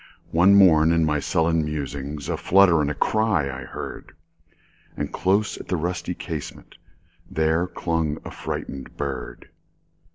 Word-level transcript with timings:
One 0.31 0.55
morn, 0.55 0.91
in 0.91 1.05
my 1.05 1.19
sullen 1.19 1.63
musings,A 1.63 2.35
flutter 2.35 2.81
and 2.81 2.99
cry 2.99 3.45
I 3.55 3.65
heard; 3.65 4.15
And 4.97 5.13
close 5.13 5.59
at 5.59 5.67
the 5.67 5.77
rusty 5.77 6.15
casementThere 6.15 7.71
clung 7.75 8.17
a 8.25 8.31
frightened 8.31 8.97
bird. 8.97 9.49